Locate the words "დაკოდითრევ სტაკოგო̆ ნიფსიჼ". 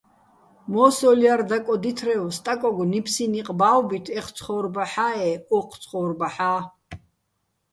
1.49-3.25